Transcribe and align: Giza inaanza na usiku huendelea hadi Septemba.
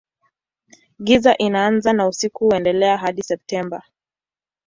Giza 1.03 1.33
inaanza 1.37 1.93
na 1.93 2.07
usiku 2.07 2.45
huendelea 2.45 2.97
hadi 2.97 3.23
Septemba. 3.23 3.83